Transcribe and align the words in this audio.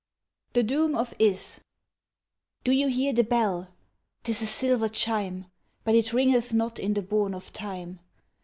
The 0.53 0.63
Doom 0.63 0.95
of 0.95 1.13
Ys 1.21 1.59
DO 2.63 2.71
you 2.71 2.87
hear 2.87 3.13
the 3.13 3.23
bell? 3.23 3.69
'Tis 4.23 4.41
a 4.41 4.47
silver 4.47 4.89
chime 4.89 5.45
But 5.83 5.93
it 5.93 6.11
ringeth 6.11 6.55
not 6.55 6.79
in 6.79 6.95
the 6.95 7.03
bourne 7.03 7.35
of 7.35 7.53
time. 7.53 7.99